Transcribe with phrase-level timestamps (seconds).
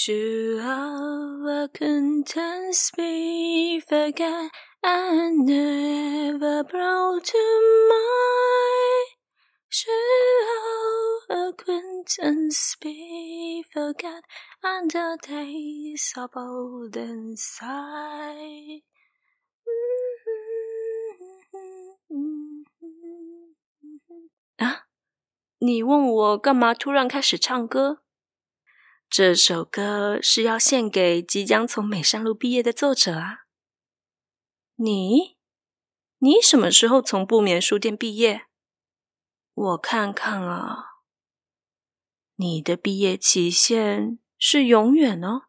[0.00, 4.50] Should our acquaintance be forgot
[4.82, 7.44] and never brought to
[7.88, 9.08] mind?
[9.68, 9.90] Should
[11.32, 14.22] our acquaintance be forgot
[14.62, 18.82] and the days of old and sigh?
[24.58, 24.86] 啊，
[25.58, 27.99] 你问我干嘛突然开始唱歌？
[29.11, 33.39] 这首歌是要献给即将从美山路毕业的作者啊。
[34.75, 35.35] 你，
[36.19, 38.45] 你什么时候从不眠书店毕业？
[39.53, 41.01] 我看看啊，
[42.35, 45.47] 你的毕业期限是永远哦。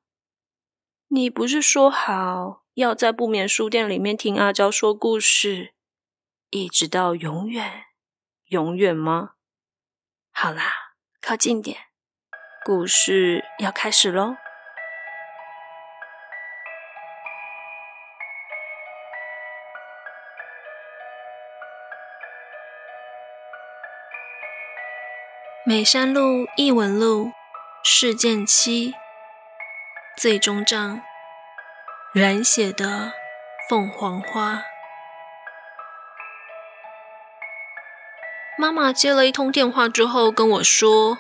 [1.07, 5.75] 你不是说好要在不眠书店里面听阿娇说故事，
[6.51, 7.85] 一直到永远？
[8.47, 9.35] 永远吗？
[10.33, 11.92] 好啦，靠近点，
[12.65, 14.37] 故事要开始喽。
[25.65, 27.33] 美山路艺文路
[27.83, 28.95] 事件七，
[30.17, 31.03] 最终章，
[32.13, 33.13] 染血的
[33.69, 34.63] 凤凰花。
[38.57, 41.19] 妈妈接了一通电话之后跟我说：“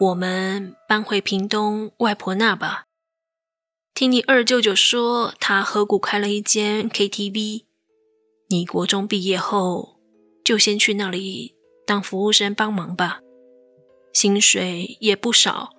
[0.00, 2.86] 我们搬回屏东外婆那吧。
[3.92, 7.64] 听你二舅舅说，他河谷开了一间 KTV。
[8.48, 10.00] 你国中毕业后
[10.42, 11.54] 就先去那里
[11.86, 13.20] 当服务生帮忙吧，
[14.14, 15.74] 薪水也不少。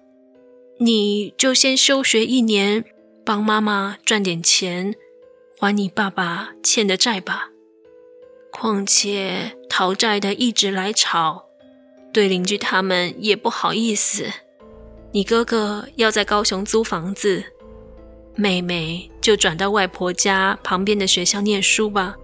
[0.77, 2.85] 你就先休学一年，
[3.25, 4.93] 帮妈妈赚点钱，
[5.59, 7.49] 还你爸爸欠的债吧。”
[8.53, 11.47] 况且讨债的一直来吵，
[12.13, 14.25] 对邻居他们也不好意思。
[15.13, 17.43] 你哥哥要在高雄租房子，
[18.35, 22.15] 妹妹就转到外婆家旁边的学校念书吧，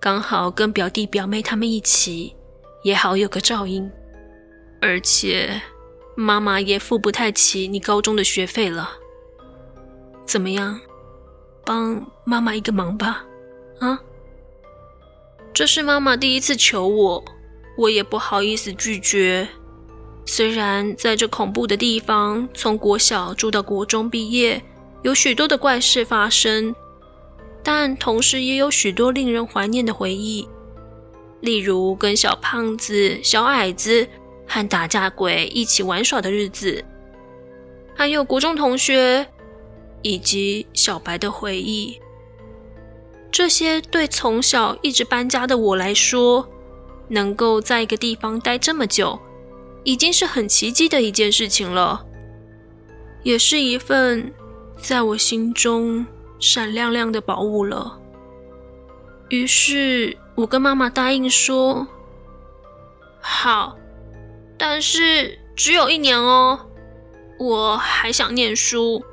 [0.00, 2.34] 刚好跟表弟表妹他们一起，
[2.82, 3.90] 也好有个照应。
[4.80, 5.60] 而且
[6.14, 8.90] 妈妈也付不太起你高中的学费了。
[10.24, 10.80] 怎么样，
[11.64, 13.24] 帮妈妈一个忙吧？
[13.80, 14.00] 啊？
[15.52, 17.24] 这是妈妈第一次求我，
[17.80, 19.48] 我也不好意思拒绝。
[20.26, 24.62] 虽然在这恐怖的地方，从国小住到国中毕业，
[25.00, 26.74] 有许多的怪事发生，
[27.62, 30.46] 但同时也有许多令人怀念的回忆。
[31.40, 34.06] 例如跟小胖子、小矮子
[34.46, 36.84] 和打架鬼一起玩耍的日子，
[37.94, 39.26] 还有国中同学
[40.02, 41.98] 以及小白的回忆。
[43.32, 46.46] 这些对从小一直搬家的我来说，
[47.10, 49.18] 能够在一个地方待这么久，
[49.84, 52.06] 已经是很奇迹的一件事情了，
[53.24, 54.32] 也是一份
[54.78, 56.06] 在我心中
[56.38, 57.98] 闪亮亮的宝物了。
[59.28, 61.86] 于是，我跟妈妈答应说
[63.20, 63.76] ：“好，
[64.56, 66.58] 但是只有一年哦，
[67.38, 69.04] 我还想念书。”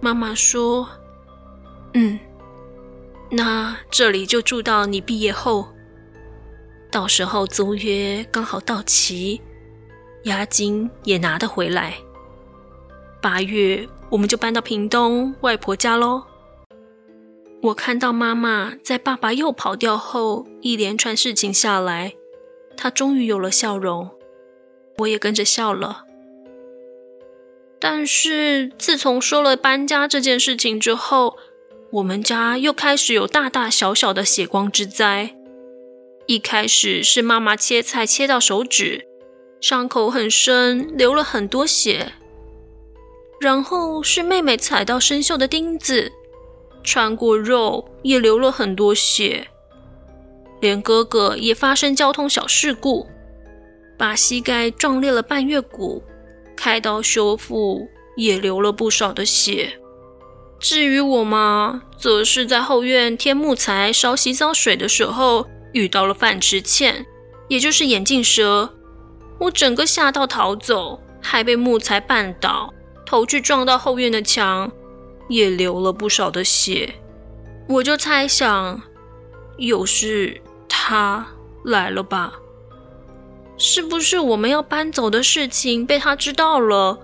[0.00, 0.88] 妈妈说
[1.94, 2.18] ：“嗯。”
[3.28, 5.66] 那这里就住到你毕业后，
[6.96, 9.38] 到时候租约刚好到期，
[10.22, 11.92] 押金也拿得回来。
[13.20, 16.22] 八月我们就搬到屏东外婆家喽。
[17.60, 22.14] 我看到妈妈在爸爸又跑掉后一连串事情下来，
[22.78, 24.08] 她终于有了笑容，
[24.96, 26.06] 我也跟着笑了。
[27.78, 31.36] 但是自从说了搬家这件事情之后，
[31.90, 35.36] 我们家又开始有大大小小的血光之灾。
[36.26, 39.06] 一开始是妈妈切菜切到手指，
[39.60, 42.14] 伤口很深，流了很多血。
[43.40, 46.10] 然后是妹妹踩到生锈的钉子，
[46.82, 49.46] 穿过肉也流了很多血。
[50.60, 53.06] 连哥哥也发生交通小事故，
[53.96, 56.02] 把膝盖撞裂了半月骨，
[56.56, 57.86] 开刀修复
[58.16, 59.78] 也流了不少的血。
[60.58, 65.46] 至于我嘛，则是在后院添木材烧洗澡水的时候
[65.76, 67.04] 遇到了饭池茜，
[67.48, 68.72] 也就是眼镜蛇。
[69.38, 72.72] 我整个吓到逃走，还被木材绊倒，
[73.04, 74.72] 头去撞到后院的墙，
[75.28, 76.94] 也流了不少的血。
[77.68, 78.80] 我就猜想，
[79.58, 81.26] 又是他
[81.62, 82.32] 来了吧？
[83.58, 86.98] 是不是我们要搬走的事情被他知道了？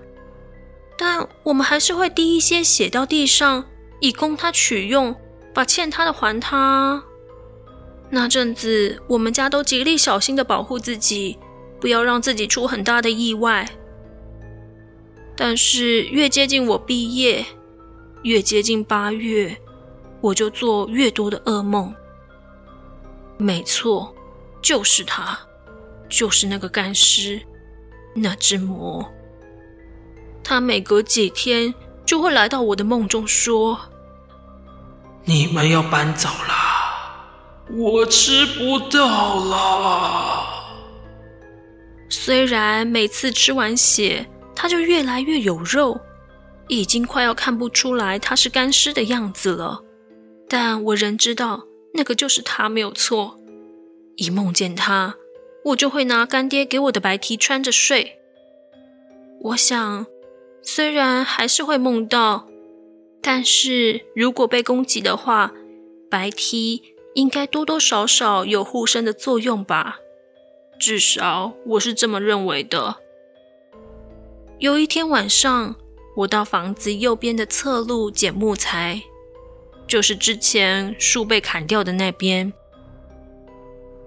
[0.97, 3.67] 但我们还是会滴一些血到地上，
[4.01, 5.15] 以供他取用，
[5.53, 7.03] 把欠他的还他。
[8.15, 11.39] 那阵子，我们家都极力小心的保护自己，
[11.81, 13.67] 不要让自己出很大的意外。
[15.35, 17.43] 但是越接近我毕业，
[18.23, 19.57] 越接近八月，
[20.21, 21.95] 我就做越多的噩梦。
[23.39, 24.15] 没错，
[24.61, 25.39] 就是他，
[26.07, 27.41] 就是那个干尸，
[28.15, 29.11] 那只魔。
[30.45, 31.73] 他每隔几天
[32.05, 33.81] 就会来到我的梦中说
[35.25, 36.72] ：“你们要搬走了，
[37.73, 40.47] 我吃不到了。”
[42.09, 45.99] 虽然每次吃完血，他就越来越有肉，
[46.69, 49.83] 已经快要看不出来他是干尸的样子了，
[50.49, 51.65] 但我仍知道
[51.95, 53.39] 那个就是他没有错。
[54.17, 55.15] 一梦见他，
[55.65, 58.19] 我就会拿干爹给我的白 T 穿着睡。
[59.41, 60.07] 我想，
[60.63, 62.47] 虽然还是会梦到，
[63.23, 65.53] 但是如果被攻击的话，
[66.11, 69.99] 白 T 应该多多少少有护身的作用吧。
[70.79, 72.97] 至少我是这么认为的。
[74.59, 75.75] 有一天晚上，
[76.17, 79.03] 我到房子右边的侧路捡木材，
[79.87, 82.53] 就是之前树被砍掉的那边。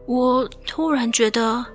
[0.05, 1.65] 我突然觉得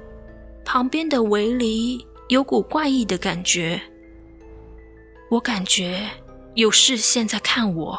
[0.64, 3.80] 旁边的围篱有股怪异的感觉，
[5.30, 6.08] 我感觉
[6.54, 7.98] 有视线在看我，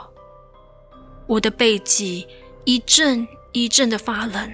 [1.27, 2.27] 我的背脊
[2.65, 4.51] 一阵一阵的发冷。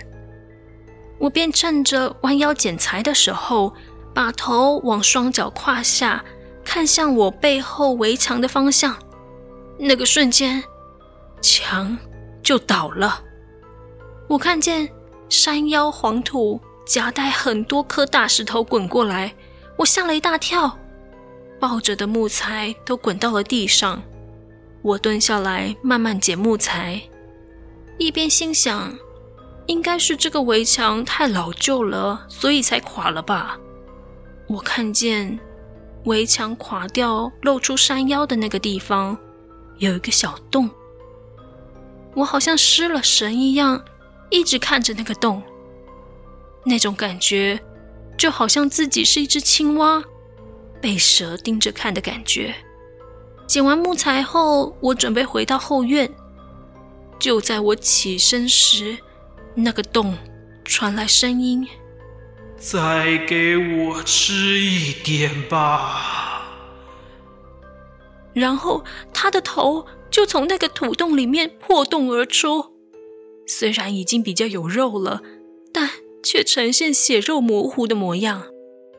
[1.20, 3.74] 我便趁着弯腰捡柴的时候，
[4.14, 6.24] 把头往双脚胯下
[6.64, 8.96] 看向我背后围墙的方向。
[9.80, 10.64] 那个瞬间，
[11.42, 11.98] 墙
[12.42, 13.24] 就倒了。
[14.28, 14.90] 我看见
[15.30, 19.34] 山腰黄土夹带很多颗大石头滚过来，
[19.76, 20.78] 我吓了一大跳，
[21.60, 24.02] 抱着的木材都滚到了地上。
[24.82, 27.02] 我蹲下来慢慢捡木材，
[27.98, 28.98] 一边心想。
[29.68, 33.60] 应该是这个围墙太老旧了，所以才垮了吧？
[34.48, 35.38] 我看见
[36.06, 39.18] 围墙垮掉，露出山腰的那个地方
[39.80, 40.70] 有一个小洞。
[42.14, 43.84] 我好像失了神一样，
[44.30, 45.44] 一直看着那个洞。
[46.64, 47.60] 那种感觉
[48.18, 50.02] 就好像自己是一只青蛙，
[50.80, 52.56] 被蛇盯着看的感觉。
[53.46, 56.10] 捡完木材后，我准备回到后院。
[57.20, 58.98] 就在我起身时，
[59.56, 60.18] 那个洞
[60.64, 61.68] 传来声音
[62.58, 66.44] ：“再给我吃一点吧。”
[68.34, 72.74] 然后他的头就从那个土洞里面破洞而出。
[73.48, 75.22] 虽然已经比较有肉了，
[75.74, 75.90] 但
[76.22, 78.44] 却呈现血肉模糊的模样，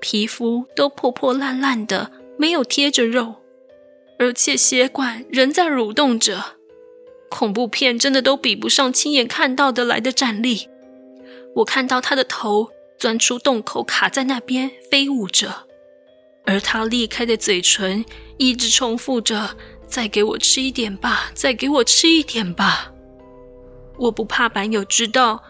[0.00, 3.36] 皮肤都破破烂烂的，没有贴着肉，
[4.18, 6.57] 而且血管仍在蠕动着。
[7.28, 10.68] 恐怖片真的都比不上亲眼看到的来的战栗。
[11.56, 15.66] 我看到他的头钻出洞口，卡在那边飞舞着，
[16.44, 18.04] 而他裂开的嘴唇
[18.38, 22.92] 一直重复着：“再给我吃一点吧，再给我吃一点吧。”
[23.98, 25.42] 我不怕版友知道，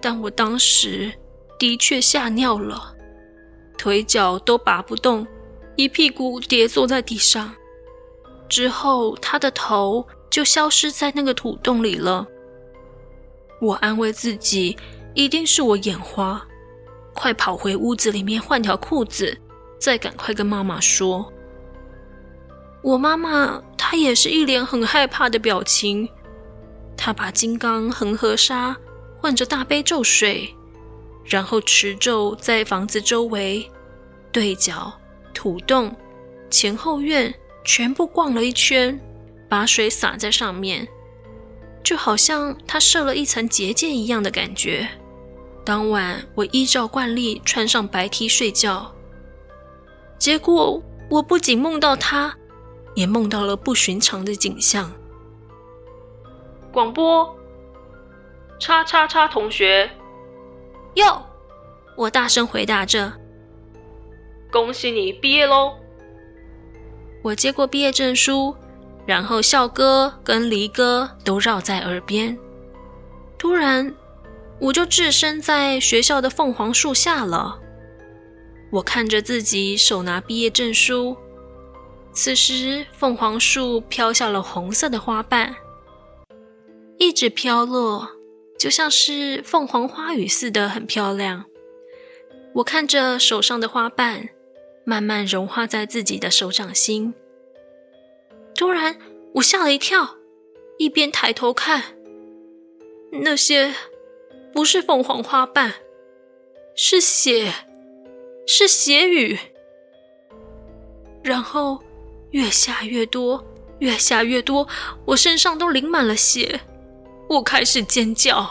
[0.00, 1.12] 但我当时
[1.58, 2.94] 的确吓尿了，
[3.76, 5.26] 腿脚都拔不动，
[5.76, 7.54] 一屁股跌坐在地上。
[8.48, 10.06] 之后，他的头。
[10.38, 12.24] 就消失在那个土洞里了。
[13.60, 14.78] 我安慰自己，
[15.12, 16.46] 一定是我眼花，
[17.12, 19.36] 快跑回屋子里面换条裤子，
[19.80, 21.32] 再赶快跟妈妈说。
[22.82, 26.08] 我妈妈她也是一脸很害怕的表情，
[26.96, 28.76] 她把金刚恒河沙
[29.20, 30.54] 换着大悲咒水，
[31.24, 33.68] 然后持咒在房子周围、
[34.30, 34.92] 对角、
[35.34, 35.92] 土洞、
[36.48, 37.34] 前后院
[37.64, 38.96] 全部逛了一圈。
[39.48, 40.86] 把水洒在上面，
[41.82, 44.88] 就好像他设了一层结界一样的感觉。
[45.64, 48.94] 当晚，我依照惯例穿上白 T 睡觉，
[50.18, 52.36] 结果我不仅梦到他，
[52.94, 54.92] 也梦到了不寻常的景象。
[56.72, 57.34] 广播，
[58.58, 59.90] 叉叉叉同学，
[60.94, 61.22] 哟，
[61.96, 63.12] 我大声回答着
[64.52, 65.74] ：“恭喜你毕业喽！”
[67.22, 68.54] 我接过毕业证书。
[69.08, 72.38] 然后校歌跟离歌都绕在耳边，
[73.38, 73.90] 突然
[74.60, 77.58] 我就置身在学校的凤凰树下了。
[78.70, 81.16] 我看着自己手拿毕业证书，
[82.12, 85.56] 此时凤凰树飘下了红色的花瓣，
[86.98, 88.10] 一直飘落，
[88.58, 91.46] 就像是凤凰花雨似的，很漂亮。
[92.56, 94.28] 我看着手上的花瓣，
[94.84, 97.14] 慢慢融化在自己的手掌心。
[98.58, 98.98] 突然，
[99.34, 100.16] 我吓了一跳，
[100.78, 101.96] 一边抬头看，
[103.22, 103.72] 那些
[104.52, 105.74] 不是凤凰花瓣，
[106.74, 107.54] 是血，
[108.48, 109.38] 是血雨。
[111.22, 111.80] 然后
[112.32, 113.46] 越下越多，
[113.78, 114.66] 越下越多，
[115.04, 116.60] 我身上都淋满了血。
[117.28, 118.50] 我开始尖叫，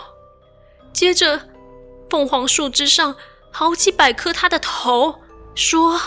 [0.93, 1.49] 接着
[2.09, 3.13] 凤凰树枝上
[3.51, 5.15] 好几百颗它的头，
[5.53, 5.99] 说：“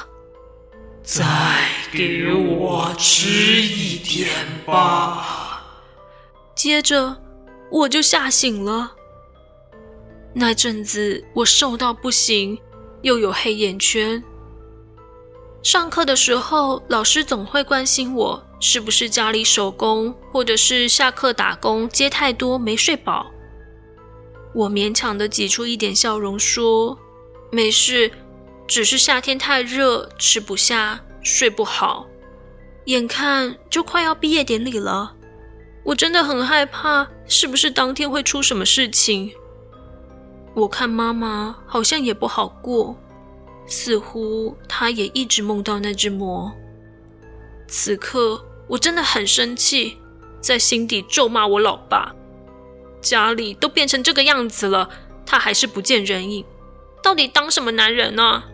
[1.13, 1.25] 再
[1.93, 3.29] 给我吃
[3.61, 4.31] 一点
[4.65, 5.61] 吧。”
[6.55, 7.21] 接着
[7.69, 8.93] 我就吓醒了。
[10.33, 12.57] 那阵子我瘦到不行，
[13.03, 14.23] 又有黑眼圈。
[15.65, 23.27] 上课的时候，老师总会关心我是不是家里手工，或者是下课打工接太多没睡饱。
[24.55, 26.97] 我勉强的挤出一点笑容说
[27.51, 28.11] ：“没事，
[28.71, 32.07] 只是夏天太热，吃不下，睡不好。
[32.85, 35.13] 眼看就快要毕业典礼了，
[35.83, 39.33] 我真的很害怕，是不是当天会出什么事情？
[40.55, 42.97] 我看妈妈好像也不好过。”
[43.67, 46.53] 似乎她也一直梦到那只魔。
[47.67, 49.99] 此刻我真的很生气，
[50.41, 52.15] 在心底咒骂我老爸。
[53.01, 54.89] 家里都变成这个样子了，
[55.27, 56.45] 他还是不见人影，
[57.03, 58.45] 到底当什么男人呢？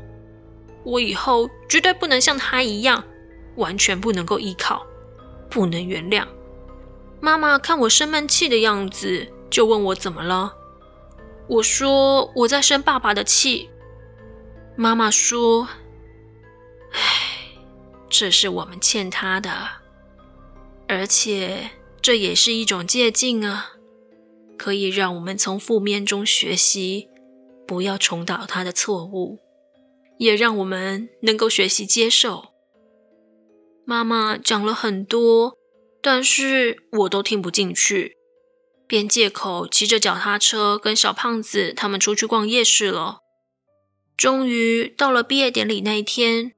[0.86, 3.02] 我以后绝对不能像他一样，
[3.56, 4.86] 完全不能够依靠，
[5.50, 6.24] 不能原谅。
[7.20, 10.54] 妈妈看我生闷气的样子，就问我怎么了。
[11.48, 13.68] 我说我在生爸爸的气。
[14.76, 15.66] 妈妈说
[16.92, 17.00] ：“唉，
[18.08, 19.50] 这是我们欠他的，
[20.86, 23.72] 而且这也是一种借镜啊，
[24.58, 27.08] 可以让我们从负面中学习，
[27.66, 29.38] 不要重蹈他的错误，
[30.18, 32.46] 也让我们能够学习接受。”
[33.84, 35.56] 妈妈讲了很多，
[36.02, 38.16] 但是我都听不进去，
[38.86, 43.18] 便借口骑着脚踏车跟小胖子他们出去逛夜市了。
[44.16, 46.52] 终于到了毕业典礼那一天，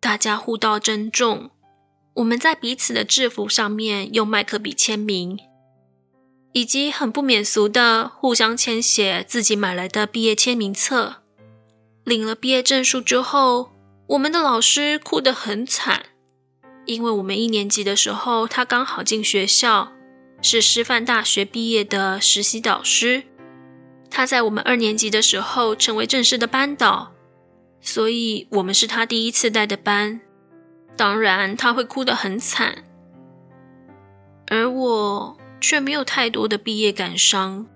[0.00, 1.50] 大家互道珍重。
[2.14, 5.38] 我们在彼此的制服上面用麦克笔签名，
[6.52, 11.16] 以及很不免俗的互相签写自己买来的毕业签名册。
[12.06, 13.72] 领了毕业证书之后，
[14.06, 16.06] 我们的老师哭得很惨，
[16.84, 19.92] 因为我们一年级的时候，他刚好进学校，
[20.40, 23.24] 是师范大学毕业的实习导师。
[24.08, 27.12] 他在我们二年级的时候成为正式的班导，
[27.80, 30.20] 所以我们是他第一次带的班。
[30.96, 32.84] 当然他会哭得很惨，
[34.46, 37.66] 而我却没有太多的毕业感伤。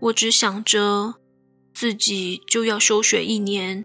[0.00, 1.14] 我只想着
[1.72, 3.84] 自己就要休学一年，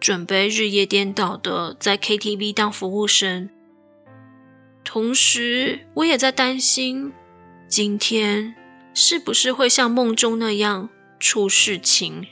[0.00, 3.50] 准备日夜颠倒的在 KTV 当服务生。
[4.84, 7.12] 同时，我也在担心
[7.68, 8.54] 今天。
[8.96, 12.28] 是不是会像梦中那样出事情？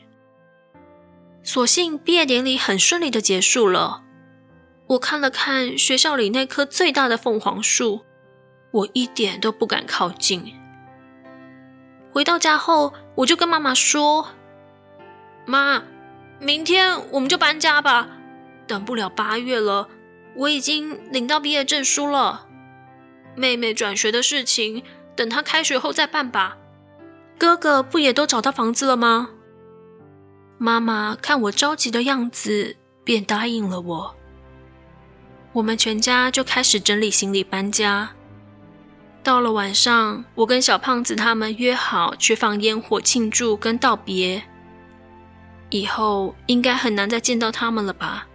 [1.42, 4.04] 所幸毕业典礼很顺利的结束了。
[4.86, 8.02] 我看了看学校里那棵最大的凤凰树，
[8.70, 10.54] 我一点都不敢靠近。
[12.12, 14.28] 回到家后，我就跟妈妈说
[15.46, 15.82] ：“妈，
[16.38, 18.08] 明天我们就搬家吧，
[18.66, 19.88] 等不了八月了。
[20.36, 22.46] 我已经领到毕业证书了。
[23.34, 24.82] 妹妹转学的事情。”
[25.14, 26.56] 等她开学后再办吧。
[27.38, 29.28] 哥哥不也都找到房子了吗？
[30.56, 34.16] 妈妈看我着急的样子，便答应了我。
[35.52, 38.12] 我们全家就开始整理行李搬家。
[39.22, 44.42] 到了晚上，我跟小胖子他们约好去放烟火庆祝跟道别。
[45.72, 48.26] 以后应该很难再见到他们了吧？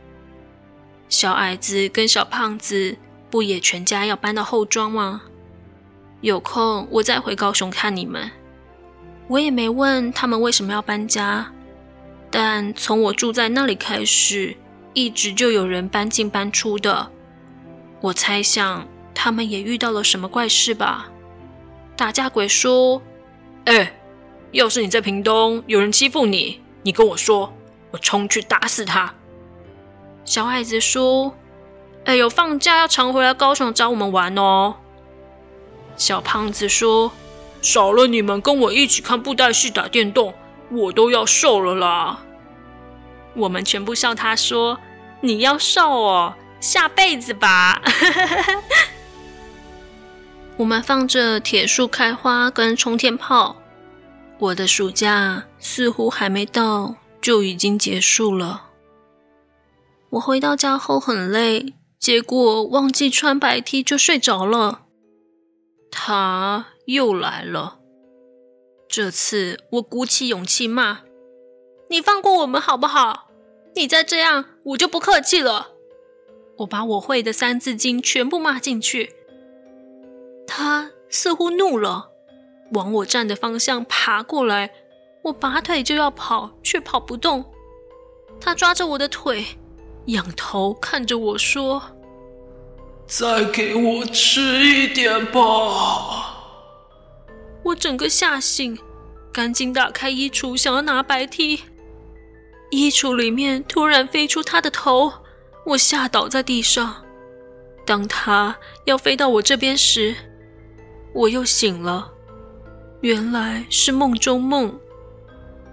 [1.07, 2.97] 小矮子跟小胖子
[3.29, 5.21] 不也全家要搬到后庄吗？
[6.21, 8.29] 有空我再回高雄看你们。
[9.27, 11.47] 我也没问他们为什么要搬家，
[12.31, 14.57] 但从我住在那里开始，
[14.93, 17.11] 一直就有人搬进搬出的。
[18.01, 21.07] 我猜想他们也遇到了什么怪事吧。
[21.95, 22.99] 打架鬼说
[23.65, 23.93] ：“哎，
[24.53, 27.53] 要是你在屏东有人欺负你，你跟我说，
[27.91, 29.13] 我冲去打死他。”
[30.23, 31.35] 小矮子说
[32.07, 34.75] ：“哎呦，放假要常回来高雄找我们玩哦。”
[35.97, 37.11] 小胖子说
[37.61, 40.33] ：“少了你们跟我一起看布袋戏、打电动，
[40.71, 42.21] 我都要瘦了啦。”
[43.35, 44.79] 我们全部笑他说
[45.19, 47.81] ：“你要瘦哦，下辈子吧。
[50.55, 53.57] ”我们放着铁树开花跟冲天炮，
[54.39, 58.65] 我的暑假似乎还没到就已经结束了。
[60.11, 64.83] 我回到家后很累，结果忘记穿白 T 就睡着了。
[65.91, 67.79] 他又来了。
[68.87, 71.01] 这次我鼓起勇气骂
[71.89, 73.29] ：“你放过我们好不好？
[73.75, 75.71] 你再这样，我就不客气了。”
[76.59, 79.13] 我把我会的三字经全部骂进去。
[80.47, 82.11] 他似乎怒了，
[82.71, 84.71] 往我站的方向爬过来。
[85.23, 87.43] 我拔腿就要跑，却跑不动。
[88.39, 89.45] 他抓着我的腿，
[90.05, 91.81] 仰头看着我说
[93.07, 96.33] ：“再给我吃一点吧。”
[97.63, 98.77] 我整个吓醒，
[99.33, 101.63] 赶紧打开衣橱，想要拿白 T。
[102.69, 105.11] 衣橱里面突然飞出他的头，
[105.65, 107.03] 我吓倒在地上。
[107.85, 110.15] 当他要飞到我这边时，
[111.13, 112.13] 我又醒了。
[113.01, 114.77] 原来是梦中梦。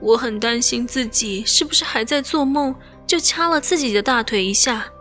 [0.00, 2.74] 我很担心自己是不是还在做梦，
[3.06, 4.74] 就掐了自己的大腿一下。
[4.74, 4.92] 啊、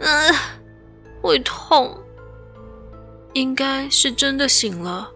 [0.00, 0.34] 呃，
[1.22, 1.96] 会痛。
[3.32, 5.10] 应该是真的醒了。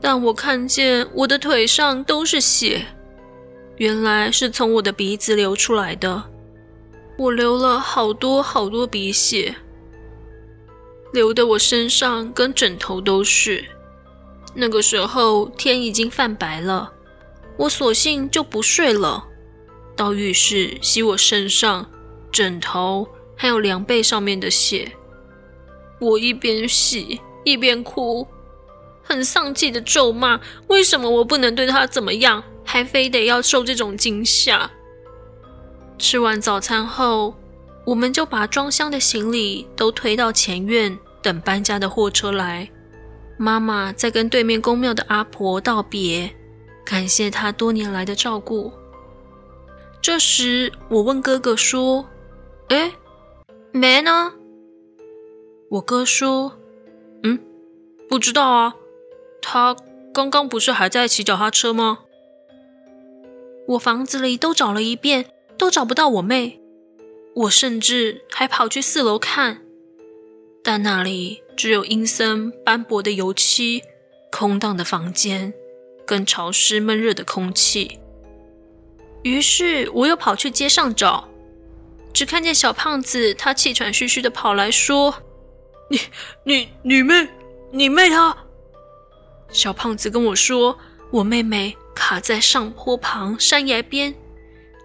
[0.00, 2.84] 但我看见我的腿上都是血，
[3.76, 6.24] 原来是从我的鼻子流出来的。
[7.18, 9.54] 我流了好多好多鼻血，
[11.12, 13.64] 流得我身上跟枕头都是。
[14.54, 16.92] 那个时候天已经泛白了，
[17.56, 19.24] 我索性就不睡了，
[19.96, 21.90] 到浴室洗我身上、
[22.30, 24.92] 枕头还有凉被上面的血。
[25.98, 28.26] 我一边洗一边哭。
[29.04, 34.70] 很丧气的咒骂：“为什么我不能对他怎么样，还非得要受这种惊吓？”
[35.98, 37.34] 吃完早餐后，
[37.84, 42.70] 我们就把装箱的行李都推到前院，等搬家的货车来。
[43.42, 46.30] 妈妈在跟对面公庙的阿婆道别，
[46.84, 48.72] 感谢她多年来的照顾。
[50.00, 52.06] 这时，我问哥哥说
[52.70, 52.92] ：“哎，
[53.72, 54.34] 没呢？”
[55.70, 56.56] 我哥说
[57.24, 57.40] ：“嗯，
[58.08, 58.76] 不知道啊。”
[59.42, 59.74] 他
[60.14, 61.98] 刚刚不是还在骑脚踏车吗？
[63.66, 65.26] 我房子里都找了一遍，
[65.58, 66.60] 都找不到我妹。
[67.34, 69.62] 我甚至还跑去四楼看，
[70.62, 73.82] 但那里只有阴森斑驳的油漆、
[74.30, 75.52] 空荡的房间
[76.06, 77.98] 跟潮湿闷热的空气。
[79.22, 81.28] 于是我又跑去街上找，
[82.12, 85.14] 只看见小胖子，他气喘吁吁的跑来说
[85.88, 86.00] ：“你、
[86.44, 87.28] 你、你妹，
[87.70, 88.36] 你妹她。”
[89.52, 90.78] 小胖子跟我说
[91.12, 94.14] ：“我妹妹卡在上坡旁山崖边，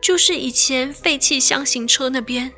[0.01, 2.51] 就是以前废弃箱型车那边。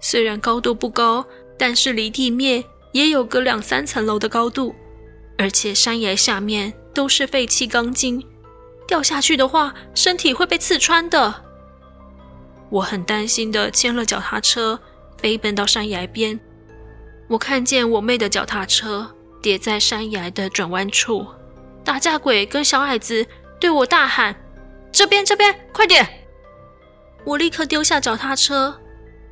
[0.00, 1.24] 虽然高度不高，
[1.56, 4.74] 但是离地面也有个两三层楼的高度，
[5.36, 8.24] 而且山崖下面都是废弃钢筋，
[8.86, 11.34] 掉下去的话，身体会被刺穿的。”
[12.70, 14.78] 我很担心的牵了脚踏车，
[15.18, 16.38] 飞奔到山崖边。
[17.28, 19.10] 我看见我妹的脚踏车。
[19.42, 21.26] 跌在山崖的转弯处，
[21.82, 23.26] 打架鬼跟小矮子
[23.58, 24.36] 对我大喊
[24.92, 26.08] ：“这边，这边，快点！”
[27.26, 28.72] 我立刻丢下脚踏车，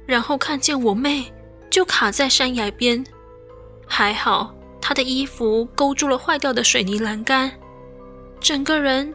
[0.06, 1.32] 然后看见我妹
[1.70, 3.06] 就卡在山崖边，
[3.92, 7.50] 还好他的衣服勾住了坏掉的水泥栏杆，
[8.38, 9.12] 整个人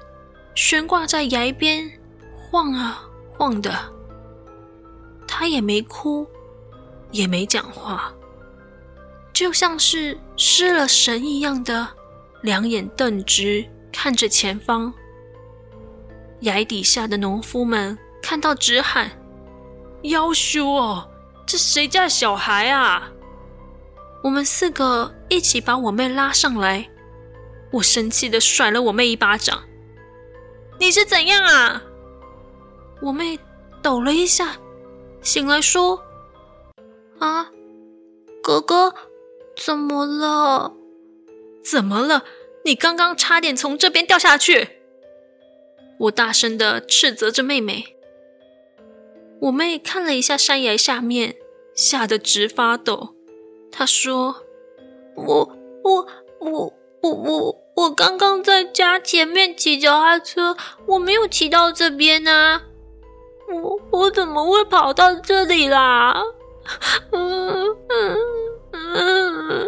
[0.54, 1.90] 悬挂在崖边，
[2.36, 3.02] 晃啊
[3.38, 3.74] 晃的。
[5.26, 6.28] 他也没哭，
[7.10, 8.14] 也没讲话。
[9.34, 11.88] 就像是失了神一样的，
[12.42, 14.94] 两眼瞪直看着前方。
[16.42, 19.10] 崖底下的农夫们看到直喊
[20.04, 21.10] ：“夭寿哦，
[21.46, 23.10] 这谁家小孩啊？”
[24.26, 26.90] 我们四个一起把我妹拉上来，
[27.72, 29.66] 我生气的甩了我妹一巴掌
[30.82, 31.84] ：“你是怎样啊？”
[33.04, 33.38] 我妹
[33.84, 34.58] 抖了一下，
[35.22, 36.02] 醒来说
[37.22, 37.52] ：“啊，
[38.42, 38.96] 哥哥。”
[39.56, 40.74] 怎么了？
[41.64, 42.26] 怎么了？
[42.66, 44.82] 你刚刚差点从这边掉下去！
[46.00, 47.96] 我大声的斥责着妹妹。
[49.42, 51.36] 我妹看了一下山崖下面，
[51.76, 53.15] 吓得直发抖。
[53.78, 54.34] 他说
[55.16, 55.52] ：“我、
[55.84, 56.08] 我、
[56.40, 62.62] 我、我、我、我刚刚在家前面骑脚踏车，我没有骑到这边啊！
[63.50, 66.24] 我、我怎么会跑到这里啦？”
[67.12, 68.18] 嗯嗯。
[68.72, 69.68] 嗯，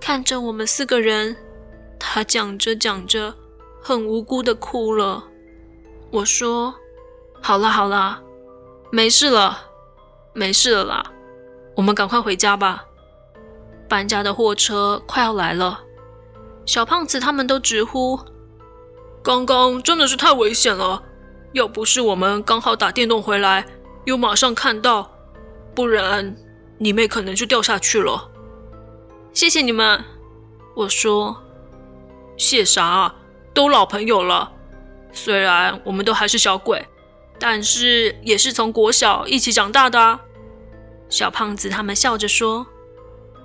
[0.00, 1.36] 看着我们四个人，
[1.98, 3.34] 他讲着讲着，
[3.82, 5.24] 很无辜的哭了。
[6.10, 6.74] 我说
[7.42, 8.22] ：“好了好了，
[8.90, 9.66] 没事了，
[10.32, 11.11] 没事了啦，
[11.74, 12.84] 我们赶快回家吧。
[13.88, 15.80] 搬家的货车快要来了。”
[16.64, 18.18] 小胖子他们都直呼
[19.22, 21.02] ：“刚刚真的是太危险了，
[21.52, 23.66] 要不是我们刚好打电动回来，
[24.04, 25.10] 又马上看到，
[25.74, 26.36] 不然……”
[26.78, 28.28] 你妹可能就掉下去了。
[29.32, 30.02] 谢谢你们，
[30.74, 31.36] 我说。
[32.36, 33.14] 谢啥？
[33.54, 34.50] 都老朋友了。
[35.12, 36.84] 虽然我们都还是小鬼，
[37.38, 40.20] 但是也是从国小一起长大的啊。
[41.12, 42.66] 小胖子他们笑着说。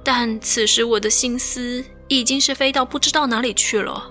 [0.03, 4.09] 但此时我的心思已经是飞到不知道哪里去了，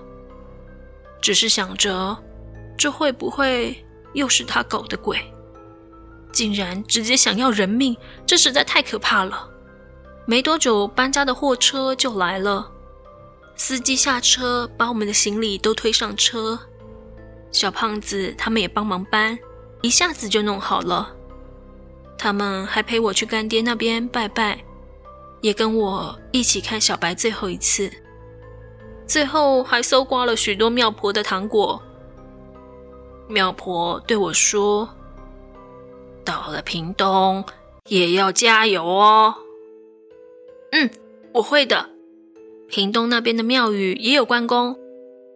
[1.19, 2.15] 只是想着，
[2.77, 5.19] 这会不会又是他搞的鬼？
[6.31, 9.49] 竟然直接想要人命，这实在太可怕了。
[10.27, 12.69] 没多久，搬家的货车就来了，
[13.55, 16.59] 司机下车把我们的行李都推上车，
[17.51, 19.39] 小胖子他们也帮忙搬，
[19.81, 21.15] 一下子就弄好了。
[22.17, 24.59] 他们还陪我去干爹那边拜拜。
[25.41, 27.91] 也跟我一起看小白最后一次，
[29.05, 31.79] 最后还搜刮了许多庙婆的糖果。
[33.27, 34.89] 庙婆对我说
[36.25, 37.45] ：“到了屏东
[37.87, 39.35] 也要加油哦。”
[40.73, 40.89] 嗯，
[41.33, 41.91] 我会的。
[42.67, 44.77] 屏东那边的庙宇也有关公，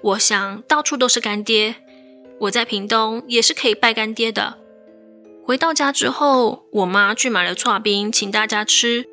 [0.01, 1.75] 我想到处都是干爹，
[2.39, 4.57] 我在屏东也是可以拜干爹的。
[5.51, 9.05] 回到家之后，我妈去买了剉冰，请大家吃。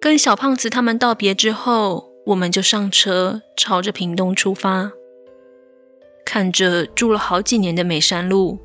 [0.00, 4.90] 跟小胖子他们道别之后，我们就上车，朝着屏东出发。
[6.26, 8.58] 看着住了好几年的美山路，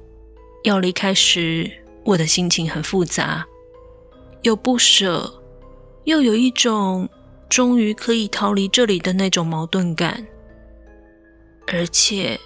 [0.63, 1.69] 要离开时，
[2.03, 3.45] 我的心情很复杂，
[4.41, 5.31] 有不舍，
[6.05, 7.07] 又有一种
[7.47, 10.25] 终于可以逃离这里的那种矛盾感。
[11.67, 12.39] 而且，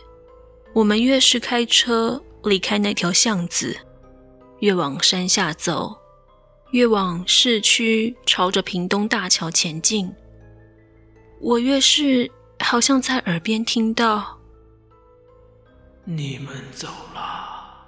[0.73, 3.73] 我们越是开车离开那条巷子，
[4.59, 5.97] 越往山下走。
[6.71, 10.13] 越往市区，朝着屏东大桥前进，
[11.39, 14.37] 我越是好像在耳边听到
[16.03, 17.85] ：“你们走了，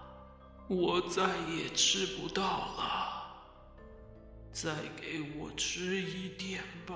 [0.69, 1.23] 我再
[1.57, 2.41] 也吃不到
[2.77, 3.43] 了，
[4.53, 6.95] 再给我吃一点吧。”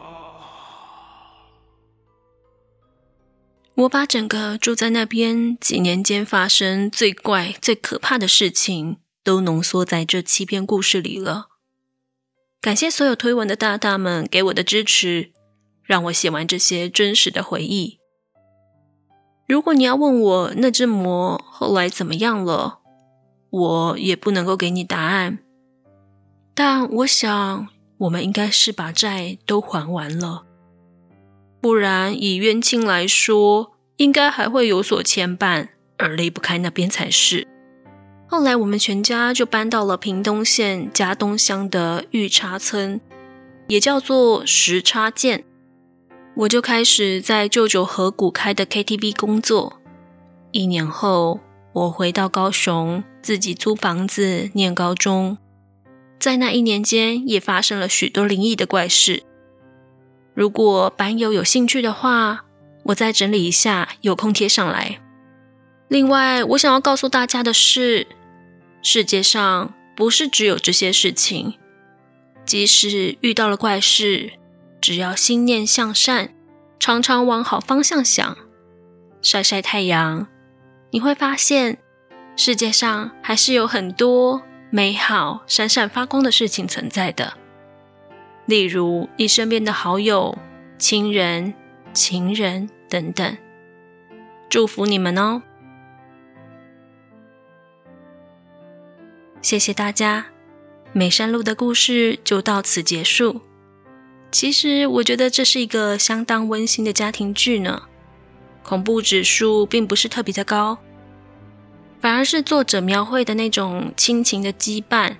[3.76, 11.48] 我把整个住在那边几年间发生最怪、最可怕的事情，都浓缩在这七篇故事里了。
[12.62, 15.32] 感谢所有推文的大大们给我的支持，
[15.84, 18.00] 让我写完这些真实的回忆。
[19.48, 22.80] 如果你要问我那只魔后来怎么样了，
[23.50, 25.40] 我也不能够给你答案。
[26.56, 30.46] 但我想，我们应该是把债都还完了，
[31.60, 37.48] 不然以冤亲来说，应该还会有所牵绊，而离不开那边才是。
[38.34, 43.00] 后来我们全家就搬到了屏东县佳冬乡的玉叉村，
[43.68, 45.44] 也叫做石叉涧。
[46.38, 49.80] 我就开始在舅舅河谷开的 KTV 工作。
[50.50, 51.42] 一年后，
[51.74, 55.38] 我回到高雄，自己租房子念高中。
[56.20, 59.22] 在那一年间，也发生了许多灵异的怪事。
[60.34, 62.46] 如果版友有兴趣的话，
[62.86, 65.00] 我再整理一下，有空贴上来。
[65.88, 68.08] 另外，我想要告诉大家的是，
[68.86, 71.54] 世界上不是只有这些事情，
[72.46, 74.34] 即使遇到了怪事，
[74.82, 76.32] 只要心念向善，
[76.78, 78.38] 常常往好方向想，
[79.22, 80.28] 晒晒太阳，
[80.92, 81.78] 你会发现
[82.36, 87.36] 世界上还是有很多美好、闪闪发光的事情存在的。
[88.46, 90.38] 例如你身边的好友、
[90.78, 91.54] 亲人、
[91.94, 93.38] 情人等等，
[94.50, 95.42] 祝福你们哦！
[99.44, 100.28] 谢谢大家，
[100.94, 103.42] 美山路的故事就到此结束。
[104.32, 107.84] 其实我觉得这是一个相当温馨的家庭剧呢，
[108.64, 110.78] 恐怖指数并不是特别的高，
[112.00, 115.18] 反而是作者描绘的那种亲情的羁绊，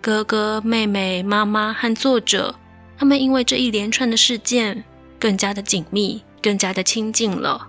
[0.00, 2.52] 哥哥、妹妹、妈妈和作者，
[2.98, 4.82] 他们因为这一连串的事件
[5.20, 7.68] 更加的紧密，更加的亲近了。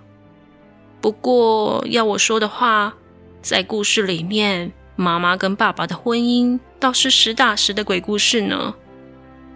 [1.00, 2.92] 不过要我说的话，
[3.40, 4.72] 在故事里面。
[4.96, 8.74] 妈妈跟爸爸的婚姻倒是实打实的鬼故事呢。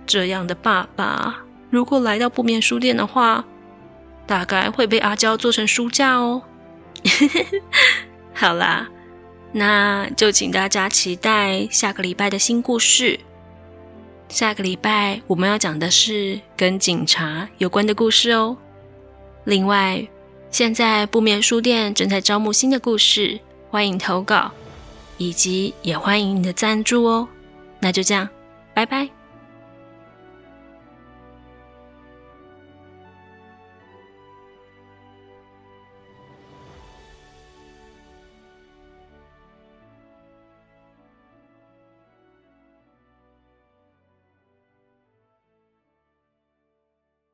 [0.06, 3.44] 这样的爸爸，如果来到不眠书店的话，
[4.26, 6.42] 大概会被阿娇做成书架哦。
[8.34, 8.88] 好啦，
[9.52, 13.20] 那就请大家期待下个礼拜的新故事。
[14.28, 18.56] 下个礼拜我们要讲的是跟警察有关的故事哦。
[19.44, 20.06] 另外，
[20.50, 24.52] 现在不眠书店正在招募新的故事，欢迎投稿。
[25.18, 27.28] 以及也欢迎你的赞助哦，
[27.80, 28.28] 那就这样，
[28.72, 29.17] 拜拜。